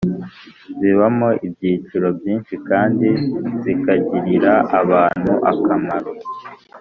zibamo 0.79 1.29
ibyiciro 1.45 2.07
byinshi 2.17 2.53
kandi 2.69 3.09
zikagirira 3.63 4.53
abantu 4.81 5.33
akamaro. 5.51 6.11